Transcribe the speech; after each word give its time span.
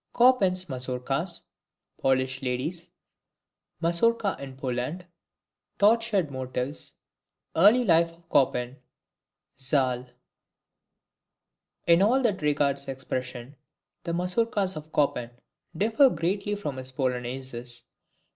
Chopin's 0.17 0.65
Mazourkas 0.67 1.43
Polish 1.99 2.41
Ladies 2.41 2.89
Mazourka 3.83 4.35
in 4.39 4.57
Poland 4.57 5.05
Tortured 5.77 6.31
Motives 6.31 6.95
Early 7.55 7.83
life 7.85 8.13
of 8.17 8.23
Chopin 8.33 8.77
Zal. 9.59 10.07
In 11.85 12.01
all 12.01 12.23
that 12.23 12.41
regards 12.41 12.87
expression, 12.87 13.55
the 14.03 14.11
MAZOURKAS 14.13 14.75
of 14.75 14.89
Chopin 14.91 15.29
differ 15.77 16.09
greatly 16.09 16.55
from 16.55 16.77
his 16.77 16.91
POLONAISES. 16.91 17.83